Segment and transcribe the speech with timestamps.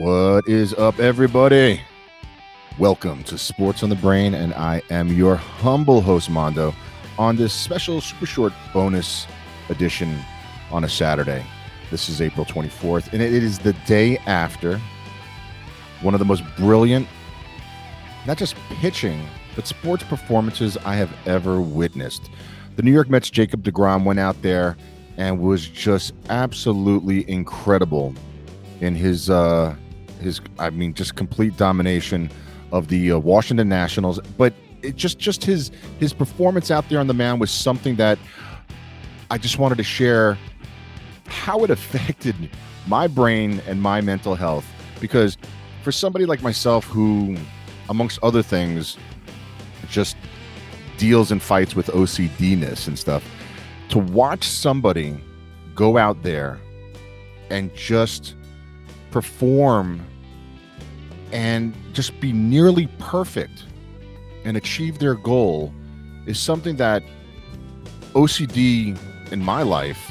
[0.00, 1.78] What is up, everybody?
[2.78, 6.74] Welcome to Sports on the Brain, and I am your humble host, Mondo,
[7.18, 9.26] on this special super short bonus
[9.68, 10.18] edition
[10.72, 11.44] on a Saturday.
[11.90, 14.80] This is April 24th, and it is the day after
[16.00, 17.06] one of the most brilliant,
[18.26, 19.22] not just pitching,
[19.54, 22.30] but sports performances I have ever witnessed.
[22.76, 24.78] The New York Mets' Jacob DeGrom went out there
[25.18, 28.14] and was just absolutely incredible
[28.80, 29.76] in his uh
[30.20, 32.30] his I mean just complete domination
[32.72, 34.20] of the uh, Washington Nationals.
[34.36, 38.18] But it just just his his performance out there on the mound was something that
[39.30, 40.38] I just wanted to share
[41.26, 42.50] how it affected
[42.86, 44.66] my brain and my mental health.
[45.00, 45.36] Because
[45.82, 47.36] for somebody like myself who
[47.88, 48.96] amongst other things
[49.88, 50.16] just
[50.98, 53.24] deals and fights with OCDness and stuff
[53.88, 55.18] to watch somebody
[55.74, 56.60] go out there
[57.50, 58.34] and just
[59.10, 60.00] perform
[61.32, 63.64] and just be nearly perfect
[64.44, 65.72] and achieve their goal
[66.26, 67.02] is something that
[68.14, 68.98] OCD
[69.30, 70.10] in my life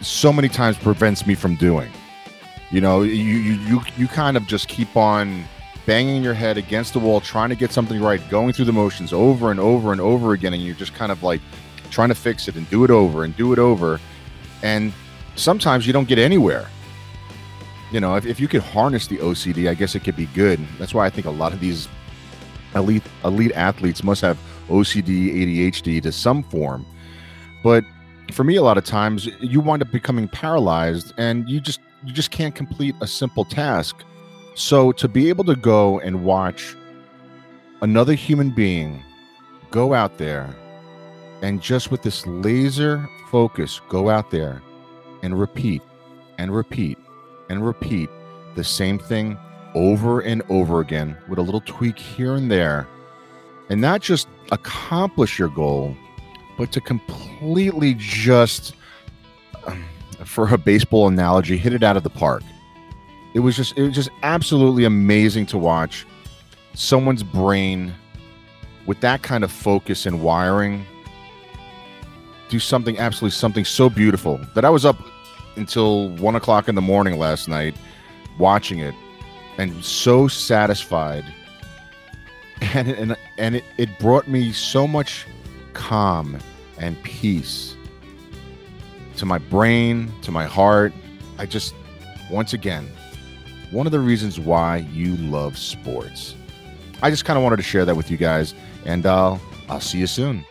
[0.00, 1.90] so many times prevents me from doing.
[2.70, 5.44] You know, you you you, you kind of just keep on
[5.86, 9.12] banging your head against the wall trying to get something right, going through the motions
[9.12, 11.40] over and over and over again and you're just kind of like
[11.90, 14.00] trying to fix it and do it over and do it over
[14.64, 14.92] and
[15.36, 16.68] sometimes you don't get anywhere
[17.92, 20.60] you know, if, if you could harness the OCD, I guess it could be good.
[20.78, 21.88] That's why I think a lot of these
[22.74, 26.84] elite elite athletes must have OCD, ADHD to some form.
[27.62, 27.84] But
[28.32, 32.12] for me, a lot of times you wind up becoming paralyzed, and you just you
[32.12, 34.04] just can't complete a simple task.
[34.54, 36.74] So to be able to go and watch
[37.82, 39.02] another human being
[39.70, 40.48] go out there
[41.42, 44.62] and just with this laser focus go out there
[45.22, 45.82] and repeat
[46.38, 46.98] and repeat
[47.48, 48.10] and repeat
[48.54, 49.38] the same thing
[49.74, 52.88] over and over again with a little tweak here and there,
[53.68, 55.96] and not just accomplish your goal,
[56.56, 58.74] but to completely just,
[59.66, 59.84] um,
[60.24, 62.42] for a baseball analogy, hit it out of the park.
[63.34, 66.06] It was just, it was just absolutely amazing to watch
[66.74, 67.92] someone's brain
[68.86, 70.86] with that kind of focus and wiring
[72.48, 74.96] do something absolutely something so beautiful that I was up
[75.56, 77.74] until one o'clock in the morning last night
[78.38, 78.94] watching it
[79.58, 81.24] and so satisfied.
[82.72, 85.26] And and, and it, it brought me so much
[85.74, 86.38] calm
[86.78, 87.76] and peace
[89.18, 90.94] to my brain to my heart.
[91.36, 91.74] I just
[92.30, 92.88] once again
[93.72, 96.34] one of the reasons why you love sports.
[97.02, 98.54] I just kind of wanted to share that with you guys
[98.86, 99.36] and uh,
[99.68, 100.44] i'll see you soon